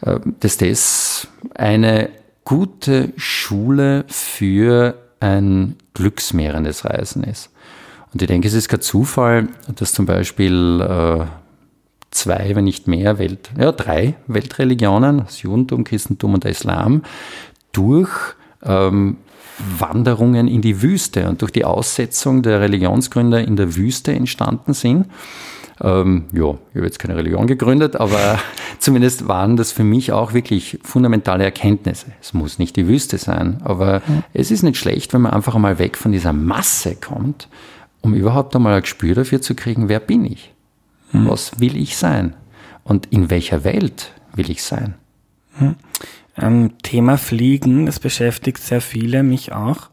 [0.00, 2.10] Äh, dass das eine
[2.44, 7.50] gute Schule für ein glücksmehrendes Reisen ist.
[8.12, 11.26] Und ich denke, es ist kein Zufall, dass zum Beispiel äh,
[12.10, 17.02] zwei, wenn nicht mehr, Welt, ja, drei Weltreligionen, das Judentum, Christentum und der Islam,
[17.72, 18.10] durch
[18.62, 19.18] ähm,
[19.78, 25.06] Wanderungen in die Wüste und durch die Aussetzung der Religionsgründer in der Wüste entstanden sind
[25.80, 28.38] Ähm, ja, ich habe jetzt keine Religion gegründet, aber
[28.78, 32.06] zumindest waren das für mich auch wirklich fundamentale Erkenntnisse.
[32.20, 34.24] Es muss nicht die Wüste sein, aber mhm.
[34.34, 37.48] es ist nicht schlecht, wenn man einfach einmal weg von dieser Masse kommt,
[38.00, 40.52] um überhaupt einmal ein Gespür dafür zu kriegen, wer bin ich?
[41.12, 41.28] Mhm.
[41.28, 42.34] Was will ich sein?
[42.84, 44.94] Und in welcher Welt will ich sein?
[45.58, 45.76] Mhm.
[46.36, 49.90] Ähm, Thema Fliegen, das beschäftigt sehr viele, mich auch.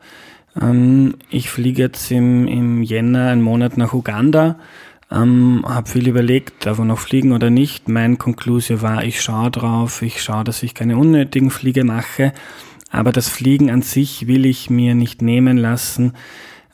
[0.60, 4.58] Ähm, ich fliege jetzt im, im Jänner einen Monat nach Uganda
[5.12, 7.88] ähm, habe viel überlegt, darf man noch fliegen oder nicht.
[7.88, 12.34] Mein Konklusio war, ich schaue drauf, ich schaue, dass ich keine unnötigen Fliege mache.
[12.92, 16.14] Aber das Fliegen an sich will ich mir nicht nehmen lassen,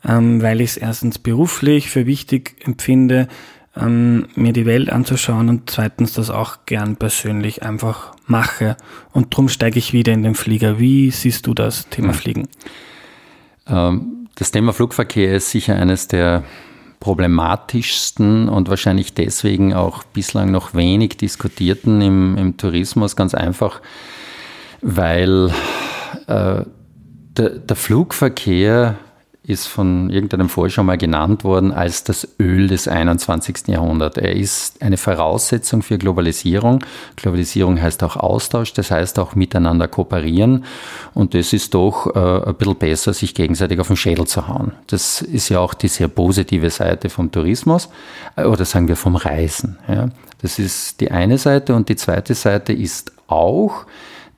[0.08, 3.28] ähm, weil ich es erstens beruflich für wichtig empfinde,
[3.76, 8.78] ähm, mir die Welt anzuschauen und zweitens das auch gern persönlich einfach mache.
[9.12, 10.80] Und drum steige ich wieder in den Flieger.
[10.80, 12.14] Wie siehst du das Thema hm.
[12.14, 12.48] Fliegen?
[13.68, 16.44] Ähm, das Thema Flugverkehr ist sicher eines der
[17.02, 23.82] problematischsten und wahrscheinlich deswegen auch bislang noch wenig diskutierten im, im Tourismus, ganz einfach,
[24.82, 25.52] weil
[26.28, 26.62] äh,
[27.38, 28.98] der, der Flugverkehr
[29.44, 33.68] ist von irgendeinem Forscher mal genannt worden als das Öl des 21.
[33.68, 34.18] Jahrhunderts.
[34.18, 36.86] Er ist eine Voraussetzung für Globalisierung.
[37.16, 40.66] Globalisierung heißt auch Austausch, das heißt auch miteinander kooperieren.
[41.16, 44.74] Und das ist doch äh, ein bisschen besser, sich gegenseitig auf den Schädel zu hauen.
[44.86, 47.90] Das ist ja auch die sehr positive Seite vom Tourismus
[48.36, 49.80] äh, oder sagen wir vom Reisen.
[49.88, 50.10] Ja.
[50.44, 53.86] Das ist die eine Seite und die zweite Seite ist auch,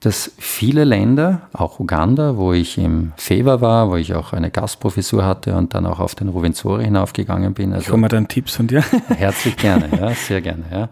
[0.04, 5.26] dass viele Länder, auch Uganda, wo ich im Fever war, wo ich auch eine Gastprofessur
[5.26, 7.72] hatte und dann auch auf den Ruvenzori hinaufgegangen bin.
[7.72, 8.84] Also, Kommen dann Tipps von dir?
[9.08, 10.64] Herzlich gerne, ja, sehr gerne.
[10.70, 10.90] Ja.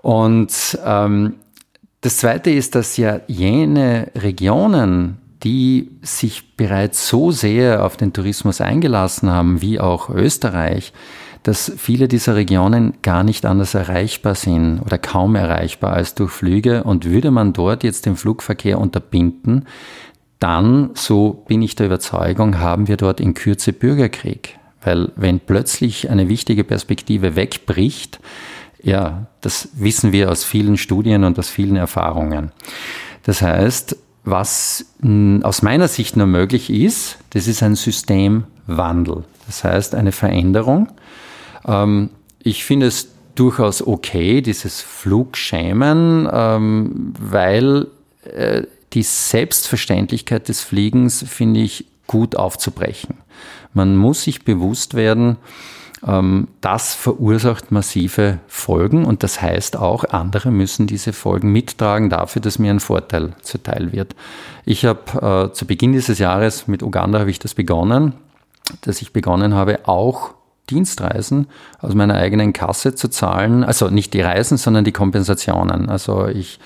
[0.00, 1.34] Und ähm,
[2.02, 8.60] das Zweite ist, dass ja jene Regionen, die sich bereits so sehr auf den Tourismus
[8.60, 10.92] eingelassen haben, wie auch Österreich,
[11.46, 16.82] dass viele dieser Regionen gar nicht anders erreichbar sind oder kaum erreichbar als durch Flüge.
[16.82, 19.66] Und würde man dort jetzt den Flugverkehr unterbinden,
[20.40, 24.58] dann, so bin ich der Überzeugung, haben wir dort in Kürze Bürgerkrieg.
[24.82, 28.18] Weil wenn plötzlich eine wichtige Perspektive wegbricht,
[28.82, 32.50] ja, das wissen wir aus vielen Studien und aus vielen Erfahrungen.
[33.22, 34.84] Das heißt, was
[35.44, 39.22] aus meiner Sicht nur möglich ist, das ist ein Systemwandel.
[39.46, 40.88] Das heißt, eine Veränderung
[41.66, 42.10] ähm,
[42.42, 47.88] ich finde es durchaus okay, dieses Flugschämen, ähm, weil
[48.24, 53.16] äh, die Selbstverständlichkeit des Fliegens finde ich gut aufzubrechen.
[53.74, 55.36] Man muss sich bewusst werden,
[56.06, 62.40] ähm, das verursacht massive Folgen und das heißt auch, andere müssen diese Folgen mittragen dafür,
[62.40, 64.14] dass mir ein Vorteil zuteil wird.
[64.64, 68.14] Ich habe äh, zu Beginn dieses Jahres mit Uganda habe ich das begonnen,
[68.82, 70.34] dass ich begonnen habe, auch
[70.70, 71.46] Dienstreisen
[71.80, 73.64] aus meiner eigenen Kasse zu zahlen.
[73.64, 75.88] Also nicht die Reisen, sondern die Kompensationen.
[75.88, 76.58] Also ich,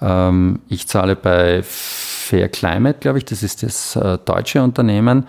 [0.00, 5.26] ähm, ich zahle bei Fair Climate, glaube ich, das ist das äh, deutsche Unternehmen,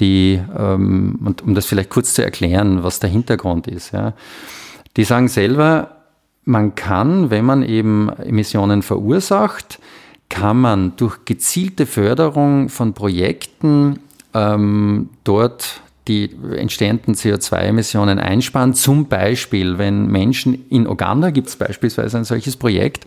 [0.00, 4.14] die, ähm, und um das vielleicht kurz zu erklären, was der Hintergrund ist, ja,
[4.96, 5.96] die sagen selber,
[6.44, 9.78] man kann, wenn man eben Emissionen verursacht,
[10.28, 14.00] kann man durch gezielte Förderung von Projekten
[14.32, 18.74] ähm, dort die entstehenden CO2-Emissionen einsparen.
[18.74, 23.06] Zum Beispiel, wenn Menschen in Uganda gibt es beispielsweise ein solches Projekt,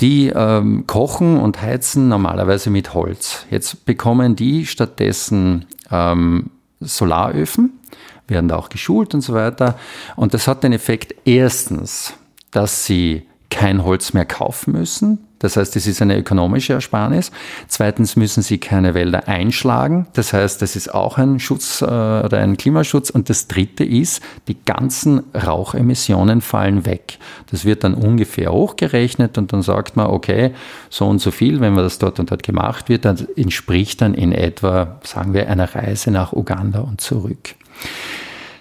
[0.00, 3.44] die ähm, kochen und heizen normalerweise mit Holz.
[3.50, 6.50] Jetzt bekommen die stattdessen ähm,
[6.80, 7.78] Solaröfen,
[8.26, 9.78] werden da auch geschult und so weiter.
[10.16, 12.14] Und das hat den Effekt erstens,
[12.50, 15.18] dass sie kein Holz mehr kaufen müssen.
[15.40, 17.32] Das heißt, es ist eine ökonomische Ersparnis.
[17.66, 20.06] Zweitens müssen sie keine Wälder einschlagen.
[20.12, 23.10] Das heißt, das ist auch ein Schutz äh, oder ein Klimaschutz.
[23.10, 27.18] Und das Dritte ist, die ganzen Rauchemissionen fallen weg.
[27.50, 30.52] Das wird dann ungefähr hochgerechnet und dann sagt man, okay,
[30.90, 34.14] so und so viel, wenn man das dort und dort gemacht wird, dann entspricht dann
[34.14, 37.54] in etwa, sagen wir, einer Reise nach Uganda und zurück.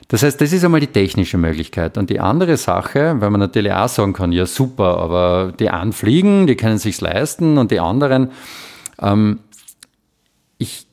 [0.10, 1.98] Das heißt, das ist einmal die technische Möglichkeit.
[1.98, 5.94] Und die andere Sache, weil man natürlich auch sagen kann, ja super, aber die einen
[5.94, 8.32] fliegen, die können sich's leisten und die anderen,
[9.00, 9.40] ähm,
[10.58, 10.88] ich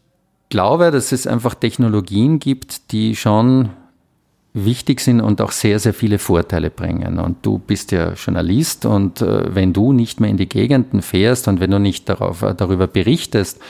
[0.50, 3.70] glaube, dass es einfach Technologien gibt, die schon
[4.52, 7.18] wichtig sind und auch sehr, sehr viele Vorteile bringen.
[7.18, 11.48] Und du bist ja Journalist und äh, wenn du nicht mehr in die Gegenden fährst
[11.48, 13.60] und wenn du nicht darauf, darüber berichtest,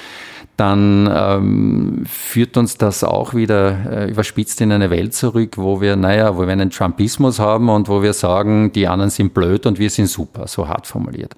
[0.57, 5.97] dann ähm, führt uns das auch wieder äh, überspitzt in eine Welt zurück, wo wir,
[5.97, 9.79] naja, wo wir einen Trumpismus haben und wo wir sagen, die anderen sind blöd und
[9.79, 11.35] wir sind super, so hart formuliert.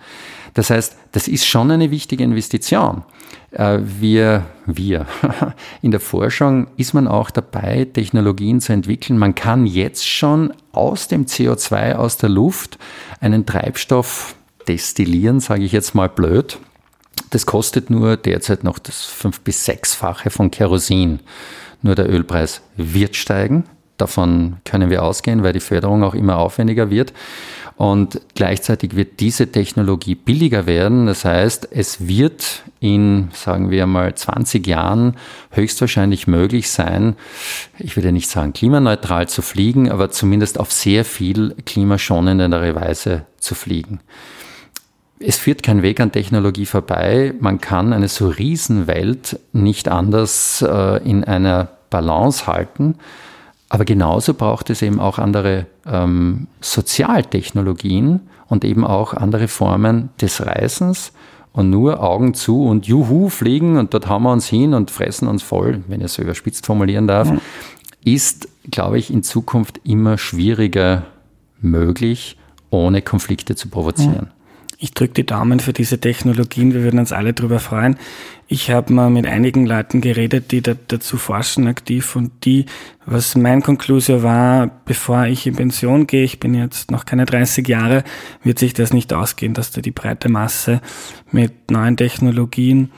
[0.54, 3.02] Das heißt, das ist schon eine wichtige Investition.
[3.50, 5.06] Äh, wir, wir,
[5.82, 9.18] in der Forschung ist man auch dabei, Technologien zu entwickeln.
[9.18, 12.78] Man kann jetzt schon aus dem CO2 aus der Luft
[13.20, 14.36] einen Treibstoff
[14.68, 16.58] destillieren, sage ich jetzt mal blöd.
[17.30, 21.20] Das kostet nur derzeit noch das fünf- bis sechsfache von Kerosin.
[21.82, 23.64] Nur der Ölpreis wird steigen.
[23.98, 27.12] Davon können wir ausgehen, weil die Förderung auch immer aufwendiger wird.
[27.76, 31.06] Und gleichzeitig wird diese Technologie billiger werden.
[31.06, 35.16] Das heißt, es wird in, sagen wir mal, 20 Jahren
[35.50, 37.14] höchstwahrscheinlich möglich sein,
[37.78, 43.54] ich würde nicht sagen klimaneutral zu fliegen, aber zumindest auf sehr viel klimaschonendere Weise zu
[43.54, 44.00] fliegen.
[45.20, 47.34] Es führt kein Weg an Technologie vorbei.
[47.40, 52.96] Man kann eine so Riesenwelt nicht anders äh, in einer Balance halten.
[53.68, 60.44] Aber genauso braucht es eben auch andere ähm, Sozialtechnologien und eben auch andere Formen des
[60.44, 61.12] Reisens
[61.52, 65.28] und nur Augen zu und Juhu fliegen und dort haben wir uns hin und fressen
[65.28, 67.40] uns voll, wenn ich es so überspitzt formulieren darf, mhm.
[68.04, 71.04] ist, glaube ich, in Zukunft immer schwieriger
[71.60, 72.38] möglich,
[72.70, 74.30] ohne Konflikte zu provozieren.
[74.30, 74.37] Mhm.
[74.80, 76.72] Ich drücke die Daumen für diese Technologien.
[76.72, 77.96] Wir würden uns alle darüber freuen.
[78.46, 82.66] Ich habe mal mit einigen Leuten geredet, die da, dazu forschen aktiv und die,
[83.04, 87.66] was mein Konklusio war, bevor ich in Pension gehe, ich bin jetzt noch keine 30
[87.66, 88.04] Jahre,
[88.44, 90.80] wird sich das nicht ausgehen, dass da die breite Masse
[91.32, 92.92] mit neuen Technologien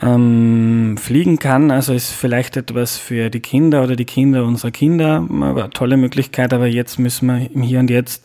[0.00, 1.70] ähm, fliegen kann.
[1.70, 6.54] Also ist vielleicht etwas für die Kinder oder die Kinder unserer Kinder, aber tolle Möglichkeit,
[6.54, 8.24] aber jetzt müssen wir im Hier und Jetzt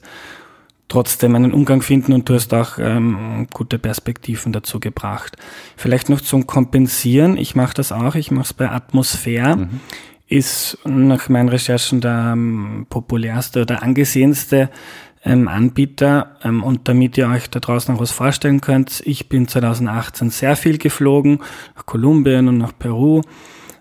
[0.87, 5.35] trotzdem einen Umgang finden und du hast auch ähm, gute Perspektiven dazu gebracht.
[5.75, 7.37] Vielleicht noch zum Kompensieren.
[7.37, 8.15] Ich mache das auch.
[8.15, 9.57] Ich mache es bei Atmosphäre.
[9.57, 9.79] Mhm.
[10.27, 14.69] Ist nach meinen Recherchen der ähm, populärste oder angesehenste
[15.23, 16.37] ähm, Anbieter.
[16.43, 20.55] Ähm, und damit ihr euch da draußen noch was vorstellen könnt, ich bin 2018 sehr
[20.55, 21.39] viel geflogen,
[21.75, 23.21] nach Kolumbien und nach Peru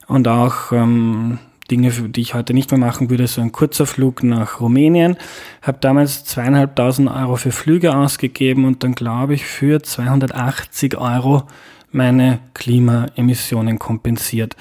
[0.06, 1.38] und auch ähm,
[1.70, 5.16] Dinge, die ich heute nicht mehr machen würde, so ein kurzer Flug nach Rumänien.
[5.62, 11.44] Habe damals zweieinhalbtausend Euro für Flüge ausgegeben und dann glaube ich für 280 Euro
[11.90, 14.56] meine Klimaemissionen kompensiert.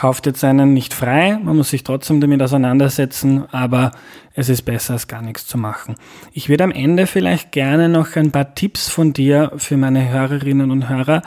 [0.00, 3.90] Kauft jetzt einen nicht frei, man muss sich trotzdem damit auseinandersetzen, aber
[4.32, 5.94] es ist besser als gar nichts zu machen.
[6.32, 10.70] Ich würde am Ende vielleicht gerne noch ein paar Tipps von dir für meine Hörerinnen
[10.70, 11.20] und Hörer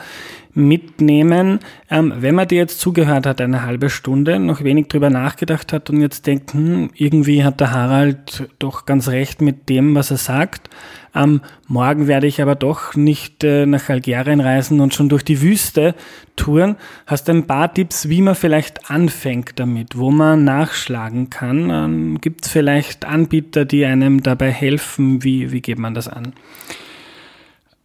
[0.54, 5.72] mitnehmen, ähm, wenn man dir jetzt zugehört hat, eine halbe Stunde, noch wenig drüber nachgedacht
[5.72, 10.10] hat und jetzt denkt, hm, irgendwie hat der Harald doch ganz recht mit dem, was
[10.10, 10.68] er sagt.
[11.14, 15.40] Ähm, morgen werde ich aber doch nicht äh, nach Algerien reisen und schon durch die
[15.40, 15.94] Wüste
[16.36, 16.76] touren.
[17.06, 21.70] Hast du ein paar Tipps, wie man vielleicht anfängt damit, wo man nachschlagen kann?
[21.70, 25.22] Ähm, Gibt es vielleicht Anbieter, die einem dabei helfen?
[25.22, 26.32] Wie, wie geht man das an?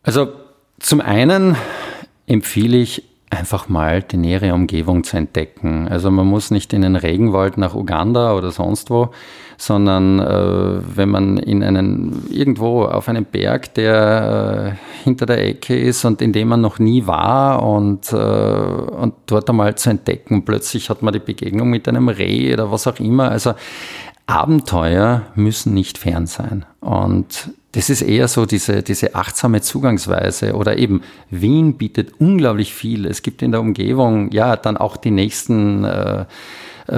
[0.01, 0.29] Also
[0.79, 1.55] zum einen
[2.25, 5.87] empfehle ich einfach mal die nähere Umgebung zu entdecken.
[5.87, 9.11] Also man muss nicht in den Regenwald nach Uganda oder sonst wo,
[9.59, 15.77] sondern äh, wenn man in einen irgendwo auf einem Berg, der äh, hinter der Ecke
[15.77, 20.45] ist und in dem man noch nie war und, äh, und dort einmal zu entdecken,
[20.45, 23.31] plötzlich hat man die Begegnung mit einem Reh oder was auch immer.
[23.31, 23.53] Also
[24.27, 26.65] Abenteuer müssen nicht fern sein.
[26.79, 33.05] Und das ist eher so diese, diese achtsame Zugangsweise oder eben Wien bietet unglaublich viel.
[33.05, 36.25] Es gibt in der Umgebung ja dann auch die nächsten äh,
[36.87, 36.95] äh,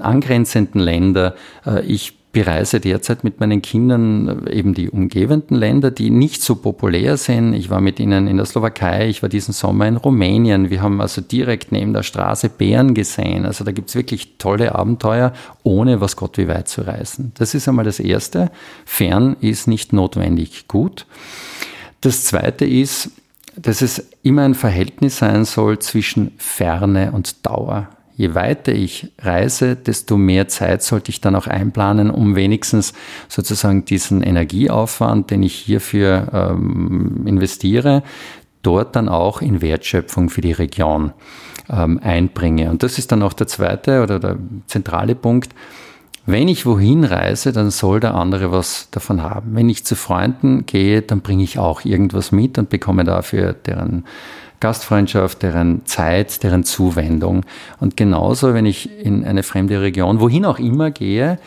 [0.00, 1.36] angrenzenden Länder.
[1.64, 7.16] Äh, ich bereise derzeit mit meinen Kindern eben die umgebenden Länder, die nicht so populär
[7.16, 7.54] sind.
[7.54, 10.68] Ich war mit ihnen in der Slowakei, ich war diesen Sommer in Rumänien.
[10.68, 13.46] Wir haben also direkt neben der Straße Bären gesehen.
[13.46, 17.32] Also da gibt es wirklich tolle Abenteuer, ohne was Gott wie weit zu reisen.
[17.38, 18.50] Das ist einmal das Erste.
[18.84, 21.06] Fern ist nicht notwendig gut.
[22.02, 23.10] Das Zweite ist,
[23.56, 27.88] dass es immer ein Verhältnis sein soll zwischen Ferne und Dauer
[28.18, 32.92] je weiter ich reise, desto mehr Zeit sollte ich dann auch einplanen, um wenigstens
[33.28, 38.02] sozusagen diesen Energieaufwand, den ich hierfür ähm, investiere,
[38.62, 41.12] dort dann auch in Wertschöpfung für die Region
[41.70, 42.70] ähm, einbringe.
[42.70, 45.54] Und das ist dann auch der zweite oder der zentrale Punkt.
[46.26, 49.54] Wenn ich wohin reise, dann soll der andere was davon haben.
[49.54, 54.04] Wenn ich zu Freunden gehe, dann bringe ich auch irgendwas mit und bekomme dafür deren
[54.60, 57.44] Gastfreundschaft, deren Zeit, deren Zuwendung.
[57.80, 61.38] Und genauso, wenn ich in eine fremde Region, wohin auch immer gehe,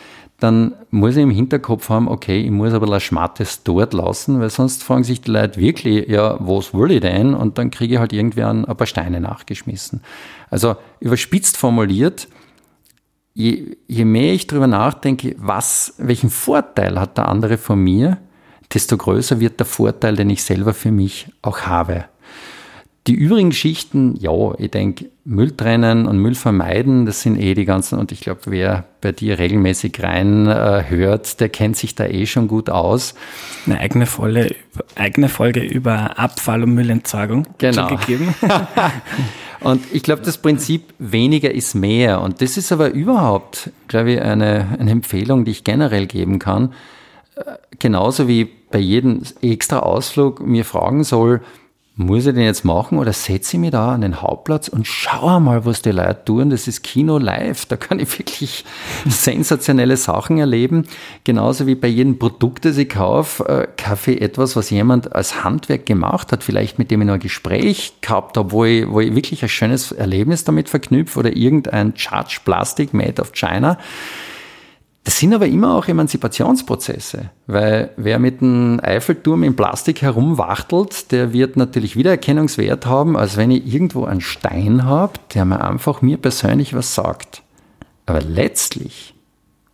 [0.42, 4.50] dann muss ich im Hinterkopf haben, okay, ich muss aber das Schmattes dort lassen, weil
[4.50, 7.34] sonst fragen sich die Leute wirklich, ja, was will ich denn?
[7.34, 10.00] Und dann kriege ich halt irgendwie ein, paar Steine nachgeschmissen.
[10.50, 12.26] Also überspitzt formuliert,
[13.34, 18.18] je, je mehr ich darüber nachdenke, was, welchen Vorteil hat der andere von mir,
[18.74, 22.06] desto größer wird der Vorteil, den ich selber für mich auch habe.
[23.08, 27.64] Die übrigen Schichten, ja, ich denke, Müll trennen und Müll vermeiden, das sind eh die
[27.64, 32.06] ganzen, und ich glaube, wer bei dir regelmäßig rein äh, hört, der kennt sich da
[32.06, 33.14] eh schon gut aus.
[33.66, 34.54] Eine eigene Folge,
[34.94, 37.88] eigene Folge über Abfall- und Müllentsorgung genau.
[37.88, 38.34] gegeben.
[39.60, 42.20] und ich glaube, das Prinzip weniger ist mehr.
[42.20, 46.72] Und das ist aber überhaupt, glaube ich, eine, eine Empfehlung, die ich generell geben kann.
[47.34, 47.42] Äh,
[47.80, 51.42] genauso wie bei jedem extra Ausflug mir fragen soll,
[51.94, 55.40] muss ich den jetzt machen oder setze ich mich da an den Hauptplatz und schaue
[55.40, 56.48] mal, was die Leute tun.
[56.48, 57.66] Das ist Kino live.
[57.66, 58.64] Da kann ich wirklich
[59.06, 60.86] sensationelle Sachen erleben.
[61.24, 65.84] Genauso wie bei jedem Produkt, das ich kaufe, äh, Kaffee etwas, was jemand als Handwerk
[65.84, 69.14] gemacht hat, vielleicht mit dem ich noch ein Gespräch gehabt habe, wo ich, wo ich
[69.14, 73.76] wirklich ein schönes Erlebnis damit verknüpfe oder irgendein Charge Plastic made of China.
[75.04, 81.32] Das sind aber immer auch Emanzipationsprozesse, weil wer mit einem Eiffelturm in Plastik herumwachtelt, der
[81.32, 86.18] wird natürlich Wiedererkennungswert haben, als wenn ich irgendwo einen Stein habe, der mir einfach mir
[86.18, 87.42] persönlich was sagt.
[88.06, 89.14] Aber letztlich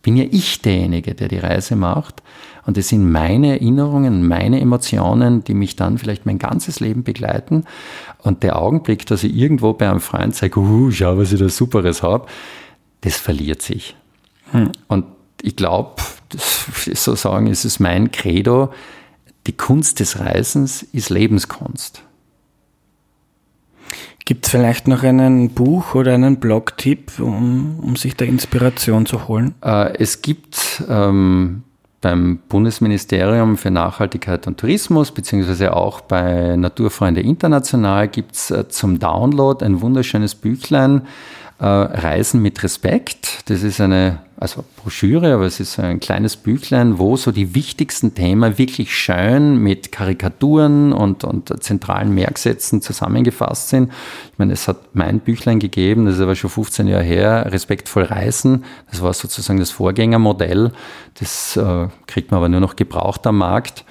[0.01, 2.23] bin ja ich derjenige, der die Reise macht
[2.65, 7.65] und es sind meine Erinnerungen, meine Emotionen, die mich dann vielleicht mein ganzes Leben begleiten
[8.23, 11.49] und der Augenblick, dass ich irgendwo bei einem Freund sage, uh, schau, was ich da
[11.49, 12.25] Superes habe,
[13.01, 13.95] das verliert sich.
[14.51, 14.71] Hm.
[14.87, 15.05] Und
[15.41, 16.01] ich glaube,
[16.35, 18.71] so sagen, ist es mein Credo,
[19.47, 22.03] die Kunst des Reisens ist Lebenskunst.
[24.25, 29.27] Gibt es vielleicht noch einen Buch oder einen Blog-Tipp, um, um sich da Inspiration zu
[29.27, 29.55] holen?
[29.63, 31.63] Äh, es gibt ähm,
[32.01, 38.99] beim Bundesministerium für Nachhaltigkeit und Tourismus, beziehungsweise auch bei Naturfreunde International, gibt es äh, zum
[38.99, 41.07] Download ein wunderschönes Büchlein,
[41.59, 43.49] äh, Reisen mit Respekt.
[43.49, 48.13] Das ist eine also Broschüre, aber es ist ein kleines Büchlein, wo so die wichtigsten
[48.15, 53.91] Themen wirklich schön mit Karikaturen und, und zentralen Merksätzen zusammengefasst sind.
[54.31, 58.03] Ich meine, es hat mein Büchlein gegeben, das ist aber schon 15 Jahre her, Respektvoll
[58.03, 58.63] Reisen.
[58.89, 60.71] Das war sozusagen das Vorgängermodell.
[61.19, 63.83] Das äh, kriegt man aber nur noch gebraucht am Markt.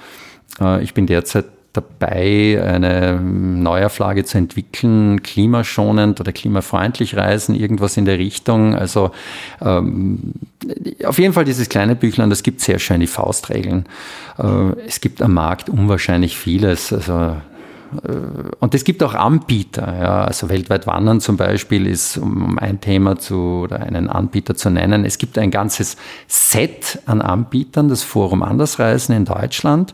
[0.59, 8.05] Äh, ich bin derzeit dabei, eine Neuauflage zu entwickeln, klimaschonend oder klimafreundlich reisen, irgendwas in
[8.05, 8.75] der Richtung.
[8.75, 9.11] Also
[9.61, 10.33] ähm,
[11.05, 13.85] auf jeden Fall dieses kleine Büchlein, das gibt sehr schön die Faustregeln.
[14.37, 16.91] Äh, es gibt am Markt unwahrscheinlich vieles.
[16.91, 17.13] Also
[18.03, 18.11] äh,
[18.59, 23.17] und es gibt auch Anbieter, ja, also weltweit wandern zum Beispiel ist, um ein Thema
[23.17, 25.05] zu oder einen Anbieter zu nennen.
[25.05, 25.97] Es gibt ein ganzes
[26.27, 29.93] Set an Anbietern, das Forum Andersreisen in Deutschland,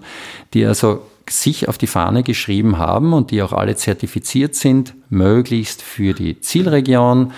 [0.54, 5.82] die also sich auf die Fahne geschrieben haben und die auch alle zertifiziert sind, möglichst
[5.82, 7.34] für die Zielregion,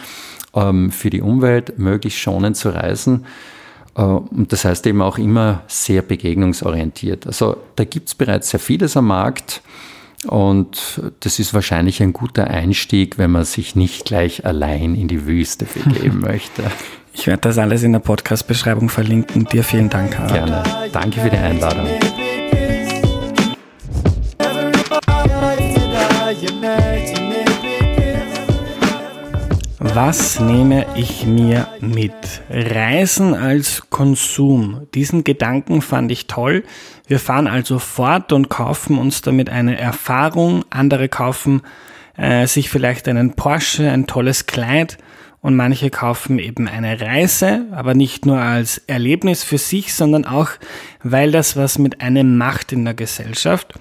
[0.54, 3.26] ähm, für die Umwelt, möglichst schonend zu reisen.
[3.96, 7.28] Äh, und das heißt eben auch immer sehr begegnungsorientiert.
[7.28, 9.62] Also da gibt es bereits sehr vieles am Markt.
[10.26, 15.28] Und das ist wahrscheinlich ein guter Einstieg, wenn man sich nicht gleich allein in die
[15.28, 16.64] Wüste begeben möchte.
[17.14, 19.46] Ich werde das alles in der Podcast-Beschreibung verlinken.
[19.46, 20.34] Dir vielen Dank, Harald.
[20.34, 20.64] Gerne.
[20.92, 21.88] Danke für die Einladung.
[29.80, 32.14] Was nehme ich mir mit?
[32.50, 34.88] Reisen als Konsum.
[34.96, 36.64] Diesen Gedanken fand ich toll.
[37.06, 40.66] Wir fahren also fort und kaufen uns damit eine Erfahrung.
[40.72, 41.62] Andere kaufen
[42.18, 44.98] äh, sich vielleicht einen Porsche, ein tolles Kleid
[45.42, 50.50] und manche kaufen eben eine Reise, aber nicht nur als Erlebnis für sich, sondern auch,
[51.04, 53.76] weil das was mit einem macht in der Gesellschaft.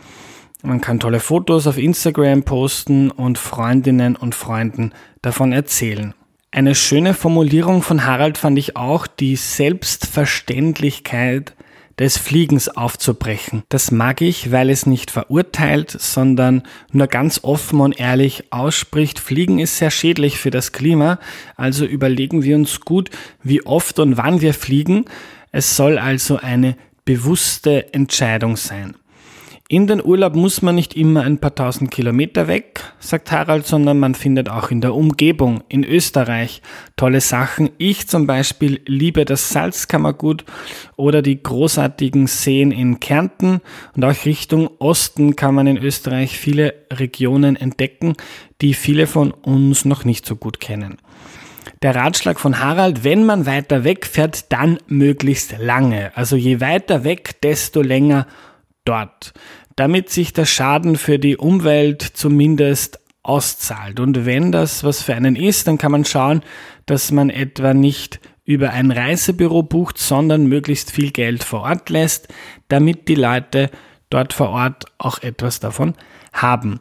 [0.63, 4.93] Man kann tolle Fotos auf Instagram posten und Freundinnen und Freunden
[5.23, 6.15] davon erzählen.
[6.51, 11.55] Eine schöne Formulierung von Harald fand ich auch, die Selbstverständlichkeit
[11.99, 13.63] des Fliegens aufzubrechen.
[13.69, 19.59] Das mag ich, weil es nicht verurteilt, sondern nur ganz offen und ehrlich ausspricht, Fliegen
[19.59, 21.19] ist sehr schädlich für das Klima,
[21.57, 23.11] also überlegen wir uns gut,
[23.43, 25.07] wie oft und wann wir fliegen.
[25.53, 28.95] Es soll also eine bewusste Entscheidung sein.
[29.69, 33.99] In den Urlaub muss man nicht immer ein paar tausend Kilometer weg, sagt Harald, sondern
[33.99, 36.63] man findet auch in der Umgebung, in Österreich,
[36.95, 37.71] tolle Sachen.
[37.77, 40.45] Ich zum Beispiel liebe das Salzkammergut
[40.95, 43.61] oder die großartigen Seen in Kärnten
[43.97, 48.15] und auch Richtung Osten kann man in Österreich viele Regionen entdecken,
[48.61, 50.99] die viele von uns noch nicht so gut kennen.
[51.83, 56.17] Der Ratschlag von Harald, wenn man weiter weg fährt, dann möglichst lange.
[56.17, 58.29] Also je weiter weg, desto länger
[58.87, 59.35] dort,
[59.77, 64.01] damit sich der Schaden für die Umwelt zumindest auszahlt.
[64.01, 66.43] Und wenn das was für einen ist, dann kann man schauen,
[66.87, 72.29] dass man etwa nicht über ein Reisebüro bucht, sondern möglichst viel Geld vor Ort lässt,
[72.69, 73.71] damit die Leute
[74.09, 75.95] dort vor Ort auch etwas davon
[76.33, 76.81] haben.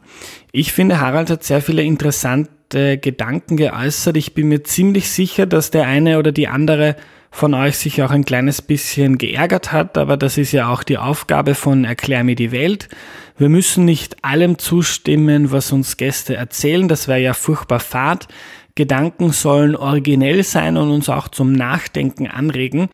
[0.52, 4.16] Ich finde, Harald hat sehr viele interessante Gedanken geäußert.
[4.16, 6.94] Ich bin mir ziemlich sicher, dass der eine oder die andere
[7.36, 10.98] von euch sich auch ein kleines bisschen geärgert hat, aber das ist ja auch die
[10.98, 12.88] Aufgabe von Erklär mir die Welt.
[13.36, 18.26] Wir müssen nicht allem zustimmen, was uns Gäste erzählen, das wäre ja furchtbar fad.
[18.74, 22.88] Gedanken sollen originell sein und uns auch zum Nachdenken anregen.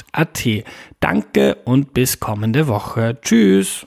[1.01, 3.19] Danke und bis kommende Woche.
[3.23, 3.87] Tschüss.